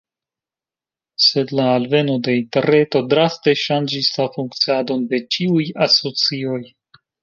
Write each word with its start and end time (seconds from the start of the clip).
Sed 1.25 1.53
la 1.59 1.65
alveno 1.73 2.15
de 2.29 2.35
interreto 2.39 3.03
draste 3.13 3.55
ŝanĝis 3.67 4.13
la 4.19 4.29
funkciadon 4.41 5.09
de 5.15 5.25
ĉiuj 5.35 5.73
asocioj. 5.91 6.63